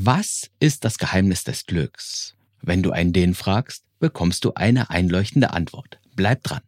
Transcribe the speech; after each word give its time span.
Was 0.00 0.48
ist 0.60 0.84
das 0.84 0.96
Geheimnis 0.96 1.42
des 1.42 1.66
Glücks? 1.66 2.36
Wenn 2.62 2.84
du 2.84 2.92
einen 2.92 3.12
den 3.12 3.34
fragst, 3.34 3.82
bekommst 3.98 4.44
du 4.44 4.54
eine 4.54 4.90
einleuchtende 4.90 5.50
Antwort. 5.50 5.98
Bleib 6.14 6.44
dran. 6.44 6.60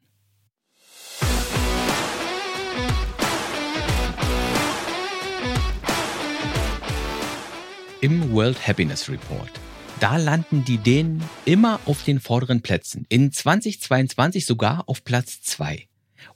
Im 8.00 8.32
World 8.32 8.66
Happiness 8.66 9.08
Report. 9.08 9.52
Da 10.00 10.16
landen 10.16 10.64
die 10.64 10.78
Dänen 10.78 11.22
immer 11.44 11.78
auf 11.86 12.02
den 12.02 12.18
vorderen 12.18 12.62
Plätzen. 12.62 13.06
In 13.10 13.30
2022 13.30 14.44
sogar 14.44 14.88
auf 14.88 15.04
Platz 15.04 15.40
zwei. 15.40 15.86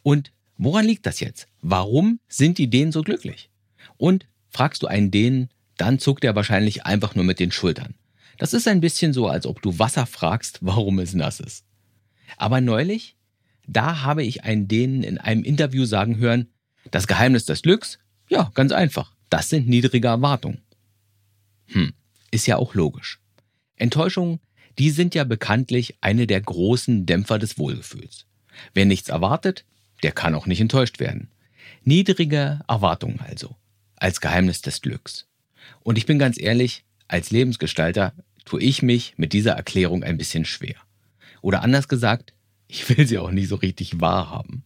Und 0.05 0.31
woran 0.59 0.85
liegt 0.85 1.07
das 1.07 1.19
jetzt? 1.19 1.49
Warum 1.61 2.21
sind 2.29 2.57
die 2.59 2.71
Dänen 2.71 2.93
so 2.93 3.03
glücklich? 3.03 3.51
Und 3.97 4.29
fragst 4.49 4.85
du 4.85 4.87
einen 4.87 5.11
Dänen, 5.11 5.51
dann 5.77 5.99
zuckt 5.99 6.25
er 6.25 6.35
wahrscheinlich 6.35 6.87
einfach 6.87 7.15
nur 7.15 7.25
mit 7.25 7.41
den 7.41 7.53
Schultern. 7.53 7.95
Das 8.39 8.53
ist 8.53 8.67
ein 8.67 8.81
bisschen 8.81 9.13
so, 9.13 9.29
als 9.29 9.47
ob 9.47 9.63
du 9.63 9.79
Wasser 9.79 10.07
fragst, 10.07 10.59
warum 10.61 10.99
es 10.99 11.15
nass 11.15 11.41
ist. 11.41 11.65
Aber 12.37 12.61
neulich, 12.61 13.17
da 13.67 14.03
habe 14.03 14.25
ich 14.25 14.45
einen 14.45 14.69
Dänen 14.69 15.03
in 15.03 15.19
einem 15.19 15.45
Interview 15.45 15.85
sagen 15.85 16.19
hören, 16.19 16.49
das 16.91 17.07
Geheimnis 17.07 17.47
des 17.47 17.63
Glücks? 17.63 17.99
Ja, 18.29 18.51
ganz 18.55 18.73
einfach. 18.73 19.15
Das 19.31 19.49
sind 19.49 19.69
niedrige 19.69 20.09
Erwartungen. 20.09 20.63
Hm, 21.67 21.93
ist 22.31 22.47
ja 22.47 22.57
auch 22.57 22.75
logisch. 22.75 23.21
Enttäuschungen, 23.77 24.41
die 24.79 24.91
sind 24.91 25.15
ja 25.15 25.25
bekanntlich 25.25 25.97
eine 26.01 26.27
der 26.27 26.41
großen 26.41 27.07
Dämpfer 27.07 27.39
des 27.39 27.59
Wohlgefühls. 27.59 28.27
Wer 28.75 28.85
nichts 28.85 29.09
erwartet, 29.09 29.65
der 30.03 30.13
kann 30.13 30.35
auch 30.35 30.47
nicht 30.47 30.61
enttäuscht 30.61 31.01
werden. 31.01 31.31
Niedrige 31.83 32.61
Erwartungen 32.69 33.21
also, 33.21 33.57
als 33.97 34.21
Geheimnis 34.21 34.63
des 34.63 34.81
Glücks. 34.81 35.27
Und 35.83 35.99
ich 35.99 36.07
bin 36.07 36.19
ganz 36.19 36.41
ehrlich, 36.41 36.85
als 37.09 37.31
Lebensgestalter 37.31 38.13
tue 38.45 38.63
ich 38.63 38.83
mich 38.83 39.15
mit 39.17 39.33
dieser 39.33 39.53
Erklärung 39.53 40.03
ein 40.03 40.19
bisschen 40.19 40.45
schwer. 40.45 40.77
Oder 41.43 41.63
anders 41.63 41.89
gesagt, 41.89 42.33
ich 42.69 42.89
will 42.89 43.07
sie 43.07 43.19
auch 43.19 43.31
nicht 43.31 43.49
so 43.49 43.57
richtig 43.57 44.01
wahrhaben. 44.01 44.65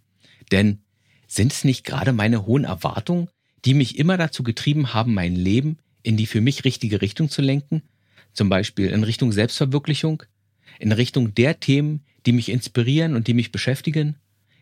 Denn 0.51 0.81
sind 1.27 1.53
es 1.53 1.65
nicht 1.65 1.85
gerade 1.85 2.13
meine 2.13 2.47
hohen 2.47 2.65
Erwartungen, 2.65 3.29
die 3.65 3.75
mich 3.75 3.99
immer 3.99 4.17
dazu 4.17 4.43
getrieben 4.43 4.95
haben, 4.95 5.15
mein 5.15 5.35
Leben 5.35 5.79
in 6.03 6.17
die 6.17 6.27
für 6.27 6.41
mich 6.41 6.65
richtige 6.65 7.03
Richtung 7.03 7.29
zu 7.29 7.43
lenken? 7.43 7.83
Zum 8.33 8.49
Beispiel 8.49 8.89
in 8.89 9.05
Richtung 9.05 9.33
Selbstverwirklichung? 9.33 10.23
In 10.79 10.93
Richtung 10.93 11.35
der 11.35 11.61
Themen, 11.61 12.05
die 12.25 12.33
mich 12.33 12.49
inspirieren 12.49 13.17
und 13.17 13.27
die 13.27 13.35
mich 13.35 13.53
beschäftigen? 13.53 14.17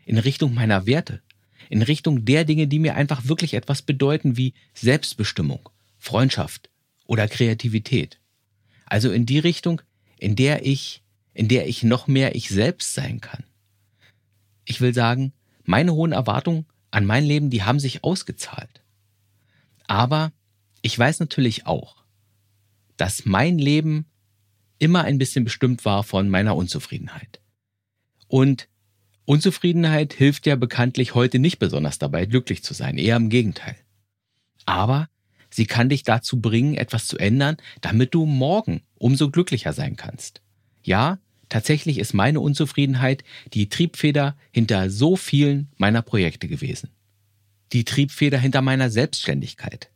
In 0.05 0.17
Richtung 0.17 0.53
meiner 0.53 0.85
Werte? 0.87 1.21
In 1.69 1.81
Richtung 1.81 2.25
der 2.25 2.43
Dinge, 2.43 2.67
die 2.67 2.79
mir 2.79 2.95
einfach 2.95 3.27
wirklich 3.27 3.53
etwas 3.53 3.81
bedeuten, 3.81 4.37
wie 4.37 4.53
Selbstbestimmung, 4.73 5.69
Freundschaft 6.07 6.69
oder 7.05 7.27
Kreativität? 7.27 8.19
Also 8.85 9.11
in 9.11 9.25
die 9.25 9.39
Richtung, 9.39 9.81
in 10.17 10.35
der 10.35 10.65
ich, 10.65 11.03
in 11.33 11.47
der 11.47 11.67
ich 11.67 11.83
noch 11.83 12.07
mehr 12.07 12.35
ich 12.35 12.49
selbst 12.49 12.93
sein 12.93 13.21
kann. 13.21 13.43
Ich 14.65 14.81
will 14.81 14.93
sagen, 14.93 15.33
meine 15.63 15.93
hohen 15.93 16.13
Erwartungen 16.13 16.65
an 16.91 17.05
mein 17.05 17.25
Leben, 17.25 17.49
die 17.49 17.63
haben 17.63 17.79
sich 17.79 18.03
ausgezahlt. 18.03 18.81
Aber 19.85 20.31
ich 20.81 20.97
weiß 20.97 21.19
natürlich 21.19 21.65
auch, 21.65 22.03
dass 22.95 23.25
mein 23.25 23.59
Leben 23.59 24.05
immer 24.79 25.03
ein 25.03 25.17
bisschen 25.17 25.43
bestimmt 25.43 25.85
war 25.85 26.03
von 26.03 26.29
meiner 26.29 26.55
Unzufriedenheit. 26.55 27.41
Und 28.27 28.67
Unzufriedenheit 29.25 30.13
hilft 30.13 30.45
ja 30.45 30.55
bekanntlich 30.55 31.13
heute 31.13 31.39
nicht 31.39 31.59
besonders 31.59 31.99
dabei, 31.99 32.25
glücklich 32.25 32.63
zu 32.63 32.73
sein, 32.73 32.97
eher 32.97 33.17
im 33.17 33.29
Gegenteil. 33.29 33.75
Aber 34.65 35.09
sie 35.57 35.65
kann 35.65 35.89
dich 35.89 36.03
dazu 36.03 36.39
bringen, 36.39 36.75
etwas 36.75 37.07
zu 37.07 37.17
ändern, 37.17 37.57
damit 37.81 38.13
du 38.13 38.27
morgen 38.27 38.83
umso 38.99 39.31
glücklicher 39.31 39.73
sein 39.73 39.95
kannst. 39.95 40.41
Ja, 40.83 41.17
tatsächlich 41.49 41.97
ist 41.97 42.13
meine 42.13 42.41
Unzufriedenheit 42.41 43.23
die 43.55 43.67
Triebfeder 43.67 44.37
hinter 44.51 44.91
so 44.91 45.15
vielen 45.15 45.69
meiner 45.77 46.03
Projekte 46.03 46.47
gewesen. 46.47 46.91
Die 47.73 47.85
Triebfeder 47.85 48.37
hinter 48.37 48.61
meiner 48.61 48.91
Selbstständigkeit 48.91 49.89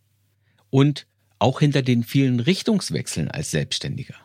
und 0.72 1.06
auch 1.38 1.60
hinter 1.60 1.84
den 1.84 2.04
vielen 2.04 2.40
Richtungswechseln 2.40 3.30
als 3.30 3.52
Selbstständiger. 3.52 4.16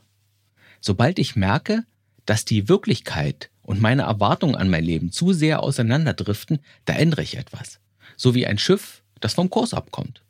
Sobald 0.81 1.19
ich 1.19 1.37
merke, 1.37 1.85
dass 2.25 2.47
die 2.47 2.67
Wirklichkeit 2.67 3.51
und 3.61 3.83
meine 3.83 4.03
Erwartungen 4.03 4.57
an 4.57 4.71
mein 4.71 4.85
Leben 4.85 5.13
zu 5.13 5.35
sehr 5.35 5.63
auseinanderdriften, 5.63 6.61
da 6.87 6.95
ändere 6.95 7.23
ich 7.23 7.37
etwas. 7.37 7.79
So 8.17 8.35
wie 8.35 8.47
ein 8.47 8.57
Schiff, 8.57 9.03
das 9.21 9.35
vom 9.35 9.51
Kurs 9.51 9.75
abkommt. 9.75 10.23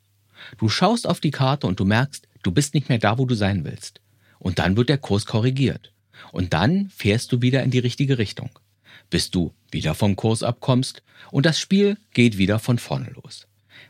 Du 0.57 0.69
schaust 0.69 1.07
auf 1.07 1.19
die 1.19 1.31
Karte 1.31 1.67
und 1.67 1.79
du 1.79 1.85
merkst, 1.85 2.27
du 2.43 2.51
bist 2.51 2.73
nicht 2.73 2.89
mehr 2.89 2.99
da, 2.99 3.17
wo 3.17 3.25
du 3.25 3.35
sein 3.35 3.65
willst. 3.65 4.01
Und 4.39 4.59
dann 4.59 4.77
wird 4.77 4.89
der 4.89 4.97
Kurs 4.97 5.25
korrigiert. 5.25 5.93
Und 6.31 6.53
dann 6.53 6.89
fährst 6.89 7.31
du 7.31 7.41
wieder 7.41 7.63
in 7.63 7.71
die 7.71 7.79
richtige 7.79 8.17
Richtung. 8.17 8.49
Bis 9.09 9.31
du 9.31 9.53
wieder 9.71 9.95
vom 9.95 10.15
Kurs 10.15 10.43
abkommst 10.43 11.03
und 11.31 11.45
das 11.45 11.59
Spiel 11.59 11.97
geht 12.13 12.37
wieder 12.37 12.59
von 12.59 12.77
vorne 12.77 13.09
los. 13.11 13.47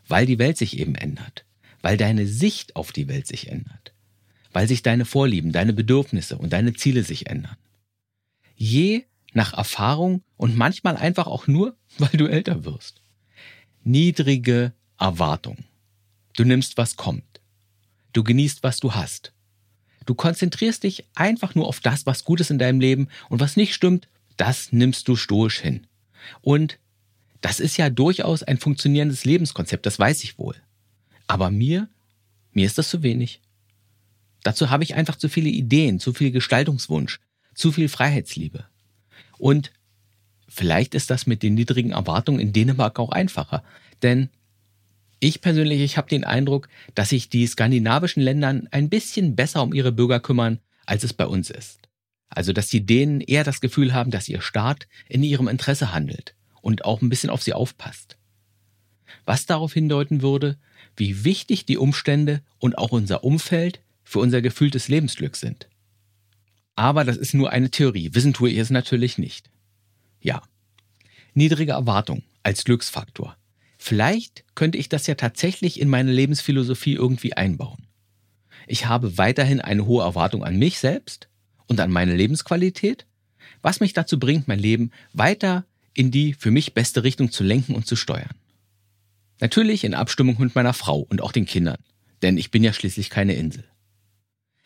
Weil 0.07 0.25
die 0.25 0.39
Welt 0.39 0.57
sich 0.57 0.77
eben 0.77 0.95
ändert 0.95 1.45
weil 1.81 1.97
deine 1.97 2.27
Sicht 2.27 2.75
auf 2.75 2.91
die 2.91 3.07
Welt 3.07 3.27
sich 3.27 3.49
ändert, 3.49 3.93
weil 4.51 4.67
sich 4.67 4.83
deine 4.83 5.05
Vorlieben, 5.05 5.51
deine 5.51 5.73
Bedürfnisse 5.73 6.37
und 6.37 6.53
deine 6.53 6.73
Ziele 6.73 7.03
sich 7.03 7.27
ändern. 7.27 7.55
Je 8.55 9.03
nach 9.33 9.53
Erfahrung 9.53 10.23
und 10.35 10.57
manchmal 10.57 10.97
einfach 10.97 11.27
auch 11.27 11.47
nur, 11.47 11.77
weil 11.97 12.09
du 12.09 12.27
älter 12.27 12.65
wirst. 12.65 13.01
Niedrige 13.83 14.73
Erwartung. 14.99 15.57
Du 16.37 16.45
nimmst, 16.45 16.77
was 16.77 16.95
kommt. 16.95 17.41
Du 18.13 18.23
genießt, 18.23 18.61
was 18.61 18.79
du 18.79 18.93
hast. 18.93 19.33
Du 20.05 20.13
konzentrierst 20.13 20.83
dich 20.83 21.03
einfach 21.15 21.55
nur 21.55 21.67
auf 21.67 21.79
das, 21.79 22.05
was 22.05 22.23
gut 22.23 22.39
ist 22.39 22.51
in 22.51 22.59
deinem 22.59 22.79
Leben 22.79 23.07
und 23.29 23.39
was 23.39 23.57
nicht 23.57 23.73
stimmt, 23.73 24.07
das 24.37 24.71
nimmst 24.71 25.07
du 25.07 25.15
stoisch 25.15 25.59
hin. 25.59 25.87
Und 26.41 26.77
das 27.41 27.59
ist 27.59 27.75
ja 27.77 27.89
durchaus 27.89 28.43
ein 28.43 28.59
funktionierendes 28.59 29.25
Lebenskonzept, 29.25 29.85
das 29.87 29.97
weiß 29.97 30.23
ich 30.23 30.37
wohl. 30.37 30.55
Aber 31.25 31.49
mir, 31.49 31.89
mir 32.51 32.67
ist 32.67 32.77
das 32.77 32.89
zu 32.89 33.01
wenig. 33.01 33.41
Dazu 34.43 34.69
habe 34.69 34.83
ich 34.83 34.93
einfach 34.93 35.15
zu 35.15 35.29
viele 35.29 35.49
Ideen, 35.49 35.99
zu 35.99 36.13
viel 36.13 36.29
Gestaltungswunsch, 36.29 37.19
zu 37.55 37.71
viel 37.71 37.89
Freiheitsliebe. 37.89 38.67
Und 39.39 39.71
vielleicht 40.47 40.93
ist 40.93 41.09
das 41.09 41.25
mit 41.25 41.41
den 41.41 41.55
niedrigen 41.55 41.91
Erwartungen 41.93 42.39
in 42.39 42.53
Dänemark 42.53 42.99
auch 42.99 43.09
einfacher. 43.09 43.63
Denn 44.03 44.29
ich 45.19 45.41
persönlich, 45.41 45.81
ich 45.81 45.97
habe 45.97 46.09
den 46.09 46.23
Eindruck, 46.23 46.69
dass 46.95 47.09
sich 47.09 47.29
die 47.29 47.47
skandinavischen 47.47 48.21
Länder 48.21 48.61
ein 48.71 48.89
bisschen 48.89 49.35
besser 49.35 49.63
um 49.63 49.73
ihre 49.73 49.91
Bürger 49.91 50.19
kümmern, 50.19 50.59
als 50.85 51.03
es 51.03 51.13
bei 51.13 51.25
uns 51.25 51.49
ist. 51.49 51.79
Also, 52.29 52.53
dass 52.53 52.67
die 52.67 52.85
Dänen 52.85 53.21
eher 53.21 53.43
das 53.43 53.61
Gefühl 53.61 53.93
haben, 53.93 54.11
dass 54.11 54.29
ihr 54.29 54.41
Staat 54.41 54.87
in 55.07 55.23
ihrem 55.23 55.47
Interesse 55.47 55.93
handelt 55.93 56.35
und 56.61 56.85
auch 56.85 57.01
ein 57.01 57.09
bisschen 57.09 57.29
auf 57.29 57.41
sie 57.41 57.53
aufpasst. 57.53 58.17
Was 59.25 59.45
darauf 59.45 59.73
hindeuten 59.73 60.21
würde, 60.21 60.57
wie 60.95 61.23
wichtig 61.23 61.65
die 61.65 61.77
Umstände 61.77 62.41
und 62.59 62.77
auch 62.77 62.91
unser 62.91 63.23
Umfeld 63.23 63.81
für 64.03 64.19
unser 64.19 64.41
gefühltes 64.41 64.87
Lebensglück 64.87 65.35
sind. 65.35 65.67
Aber 66.75 67.03
das 67.03 67.17
ist 67.17 67.33
nur 67.33 67.51
eine 67.51 67.71
Theorie. 67.71 68.13
Wissen 68.13 68.33
tue 68.33 68.51
ich 68.51 68.57
es 68.57 68.69
natürlich 68.69 69.17
nicht. 69.17 69.49
Ja. 70.21 70.43
Niedrige 71.33 71.73
Erwartung 71.73 72.23
als 72.43 72.63
Glücksfaktor. 72.63 73.37
Vielleicht 73.87 74.43
könnte 74.53 74.77
ich 74.77 74.89
das 74.89 75.07
ja 75.07 75.15
tatsächlich 75.15 75.79
in 75.79 75.87
meine 75.87 76.11
Lebensphilosophie 76.11 76.95
irgendwie 76.95 77.31
einbauen. 77.31 77.87
Ich 78.67 78.87
habe 78.87 79.17
weiterhin 79.17 79.61
eine 79.61 79.85
hohe 79.85 80.03
Erwartung 80.03 80.43
an 80.43 80.59
mich 80.59 80.79
selbst 80.79 81.29
und 81.67 81.79
an 81.79 81.89
meine 81.89 82.13
Lebensqualität, 82.13 83.07
was 83.61 83.79
mich 83.79 83.93
dazu 83.93 84.19
bringt, 84.19 84.49
mein 84.49 84.59
Leben 84.59 84.91
weiter 85.13 85.65
in 85.93 86.11
die 86.11 86.33
für 86.33 86.51
mich 86.51 86.73
beste 86.73 87.05
Richtung 87.05 87.31
zu 87.31 87.45
lenken 87.45 87.75
und 87.75 87.87
zu 87.87 87.95
steuern. 87.95 88.35
Natürlich 89.39 89.85
in 89.85 89.93
Abstimmung 89.93 90.35
mit 90.37 90.53
meiner 90.53 90.73
Frau 90.73 90.99
und 90.99 91.21
auch 91.21 91.31
den 91.31 91.45
Kindern, 91.45 91.81
denn 92.23 92.37
ich 92.37 92.51
bin 92.51 92.65
ja 92.65 92.73
schließlich 92.73 93.09
keine 93.09 93.35
Insel. 93.35 93.63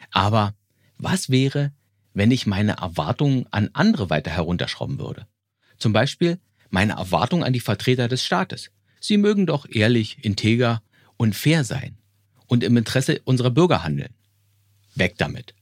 Aber 0.09 0.55
was 0.97 1.29
wäre, 1.29 1.73
wenn 2.15 2.31
ich 2.31 2.47
meine 2.47 2.77
Erwartungen 2.77 3.45
an 3.51 3.69
andere 3.73 4.09
weiter 4.09 4.31
herunterschrauben 4.31 4.97
würde? 4.97 5.27
Zum 5.77 5.93
Beispiel 5.93 6.39
meine 6.71 6.93
Erwartungen 6.93 7.43
an 7.43 7.53
die 7.53 7.59
Vertreter 7.59 8.07
des 8.07 8.25
Staates. 8.25 8.71
Sie 9.01 9.17
mögen 9.17 9.47
doch 9.47 9.65
ehrlich, 9.67 10.19
integer 10.21 10.83
und 11.17 11.35
fair 11.35 11.63
sein 11.63 11.97
und 12.45 12.63
im 12.63 12.77
Interesse 12.77 13.19
unserer 13.25 13.49
Bürger 13.49 13.83
handeln. 13.83 14.13
Weg 14.95 15.17
damit. 15.17 15.55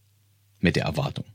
Mit 0.59 0.75
der 0.75 0.83
Erwartung. 0.83 1.25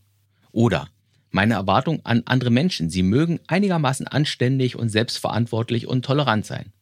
Oder 0.53 0.91
meine 1.31 1.55
Erwartung 1.55 2.05
an 2.05 2.23
andere 2.27 2.51
Menschen. 2.51 2.91
Sie 2.91 3.03
mögen 3.03 3.41
einigermaßen 3.47 4.07
anständig 4.07 4.77
und 4.77 4.91
selbstverantwortlich 4.91 5.87
und 5.87 6.05
tolerant 6.05 6.45
sein. 6.45 6.73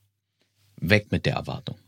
Weg 0.76 1.12
mit 1.12 1.24
der 1.24 1.34
Erwartung. 1.34 1.78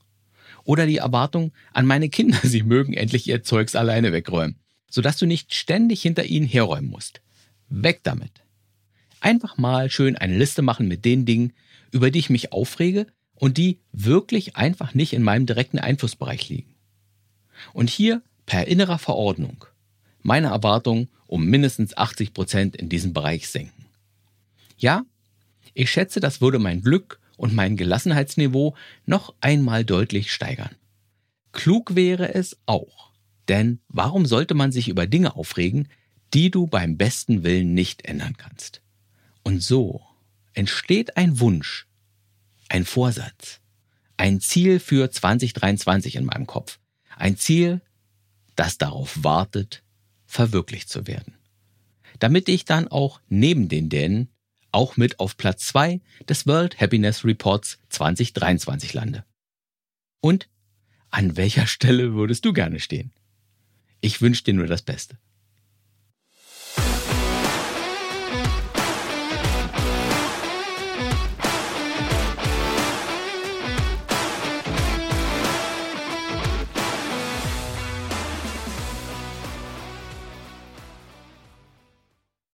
Oder 0.63 0.87
die 0.87 0.99
Erwartung 0.99 1.53
an 1.73 1.87
meine 1.87 2.09
Kinder, 2.09 2.39
sie 2.43 2.63
mögen 2.63 2.93
endlich 2.95 3.27
ihr 3.27 3.43
Zeugs 3.43 3.75
alleine 3.75 4.13
wegräumen, 4.13 4.61
sodass 4.89 5.19
du 5.19 5.27
nicht 5.27 5.53
ständig 5.55 6.03
hinter 6.03 6.25
ihnen 6.25 6.47
herräumen 6.47 6.89
musst. 6.89 7.21
Weg 7.69 8.01
damit. 8.05 8.45
Einfach 9.21 9.59
mal 9.59 9.91
schön 9.91 10.17
eine 10.17 10.39
Liste 10.39 10.63
machen 10.63 10.87
mit 10.87 11.05
den 11.05 11.27
Dingen, 11.27 11.53
über 11.91 12.13
die 12.13 12.21
ich 12.21 12.31
mich 12.31 12.53
aufrege 12.53 13.07
und 13.35 13.59
die 13.59 13.79
wirklich 13.93 14.57
einfach 14.57 14.95
nicht 14.95 15.13
in 15.13 15.23
meinem 15.23 15.47
direkten 15.47 15.79
Einflussbereich 15.79 16.49
liegen. 16.49 16.75
Und 17.73 17.91
hier 17.91 18.23
per 18.47 18.67
innerer 18.67 18.99
Verordnung 18.99 19.65
meine 20.23 20.49
Erwartung 20.49 21.09
um 21.27 21.47
mindestens 21.47 21.97
80 21.97 22.33
Prozent 22.33 22.77
in 22.77 22.89
diesem 22.89 23.13
Bereich 23.13 23.49
senken. 23.49 23.87
Ja, 24.77 25.05
ich 25.75 25.91
schätze, 25.91 26.19
das 26.21 26.41
würde 26.41 26.59
mein 26.59 26.83
Glück 26.83 27.21
und 27.37 27.55
mein 27.55 27.77
Gelassenheitsniveau 27.77 28.75
noch 29.07 29.35
einmal 29.41 29.85
deutlich 29.85 30.33
steigern. 30.33 30.75
Klug 31.53 31.95
wäre 31.95 32.35
es 32.35 32.57
auch, 32.67 33.13
denn 33.49 33.81
warum 33.89 34.27
sollte 34.27 34.55
man 34.55 34.73
sich 34.73 34.89
über 34.89 35.07
Dinge 35.07 35.37
aufregen, 35.37 35.89
die 36.33 36.51
du 36.51 36.67
beim 36.67 36.97
besten 36.97 37.45
Willen 37.45 37.75
nicht 37.75 38.05
ändern 38.05 38.37
kannst? 38.37 38.81
Und 39.43 39.63
so 39.63 40.01
entsteht 40.55 41.17
ein 41.17 41.39
Wunsch, 41.39 41.87
ein 42.69 42.85
Vorsatz, 42.85 43.61
ein 44.17 44.41
Ziel 44.41 44.81
für 44.81 45.11
2023 45.11 46.17
in 46.17 46.25
meinem 46.25 46.47
Kopf. 46.47 46.79
Ein 47.17 47.37
Ziel, 47.37 47.81
das 48.57 48.79
darauf 48.79 49.23
wartet, 49.23 49.83
verwirklicht 50.27 50.89
zu 50.89 51.07
werden. 51.07 51.35
Damit 52.19 52.49
ich 52.49 52.65
dann 52.65 52.89
auch 52.89 53.21
neben 53.29 53.69
den 53.69 53.89
Dänen 53.89 54.29
auch 54.73 54.97
mit 54.97 55.21
auf 55.21 55.37
Platz 55.37 55.67
2 55.67 56.01
des 56.29 56.47
World 56.47 56.81
Happiness 56.81 57.25
Reports 57.25 57.79
2023 57.91 58.93
lande. 58.95 59.25
Und 60.21 60.49
an 61.11 61.37
welcher 61.37 61.67
Stelle 61.67 62.15
würdest 62.15 62.45
du 62.45 62.53
gerne 62.53 62.81
stehen? 62.81 63.13
Ich 64.01 64.21
wünsche 64.21 64.43
dir 64.43 64.55
nur 64.55 64.67
das 64.67 64.83
Beste. 64.83 65.17